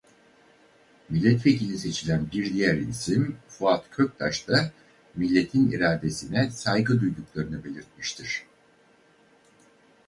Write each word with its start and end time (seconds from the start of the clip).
Milletvekili 1.09 1.77
seçilen 1.77 2.31
bir 2.31 2.53
diğer 2.53 2.75
isim 2.77 3.37
Fuat 3.49 3.89
Köktaş 3.91 4.47
da 4.47 4.71
milletin 5.15 5.71
iradesine 5.71 6.49
saygı 6.51 7.01
duyduklarını 7.01 7.63
belirtmiştir. 7.63 8.43